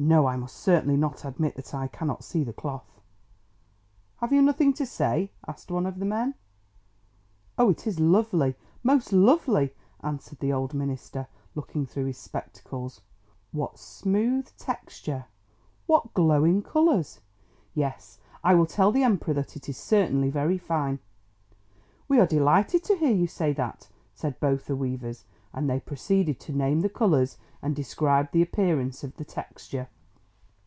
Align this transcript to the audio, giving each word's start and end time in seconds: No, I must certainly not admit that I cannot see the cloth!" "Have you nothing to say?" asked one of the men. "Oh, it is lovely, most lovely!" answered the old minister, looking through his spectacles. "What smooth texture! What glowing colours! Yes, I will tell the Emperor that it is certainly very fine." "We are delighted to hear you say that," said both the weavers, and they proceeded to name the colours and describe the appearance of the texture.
No, 0.00 0.26
I 0.28 0.36
must 0.36 0.54
certainly 0.54 0.96
not 0.96 1.24
admit 1.24 1.56
that 1.56 1.74
I 1.74 1.88
cannot 1.88 2.22
see 2.22 2.44
the 2.44 2.52
cloth!" 2.52 3.00
"Have 4.18 4.32
you 4.32 4.40
nothing 4.42 4.72
to 4.74 4.86
say?" 4.86 5.32
asked 5.48 5.72
one 5.72 5.86
of 5.86 5.98
the 5.98 6.04
men. 6.04 6.34
"Oh, 7.58 7.70
it 7.70 7.84
is 7.84 7.98
lovely, 7.98 8.54
most 8.84 9.12
lovely!" 9.12 9.74
answered 10.00 10.38
the 10.38 10.52
old 10.52 10.72
minister, 10.72 11.26
looking 11.56 11.84
through 11.84 12.04
his 12.04 12.16
spectacles. 12.16 13.00
"What 13.50 13.76
smooth 13.76 14.48
texture! 14.56 15.24
What 15.86 16.14
glowing 16.14 16.62
colours! 16.62 17.18
Yes, 17.74 18.20
I 18.44 18.54
will 18.54 18.66
tell 18.66 18.92
the 18.92 19.02
Emperor 19.02 19.34
that 19.34 19.56
it 19.56 19.68
is 19.68 19.76
certainly 19.78 20.30
very 20.30 20.58
fine." 20.58 21.00
"We 22.06 22.20
are 22.20 22.26
delighted 22.26 22.84
to 22.84 22.96
hear 22.96 23.10
you 23.10 23.26
say 23.26 23.52
that," 23.54 23.88
said 24.14 24.38
both 24.38 24.66
the 24.66 24.76
weavers, 24.76 25.24
and 25.54 25.68
they 25.68 25.80
proceeded 25.80 26.38
to 26.38 26.52
name 26.52 26.82
the 26.82 26.88
colours 26.88 27.38
and 27.62 27.74
describe 27.74 28.30
the 28.32 28.42
appearance 28.42 29.02
of 29.02 29.16
the 29.16 29.24
texture. 29.24 29.88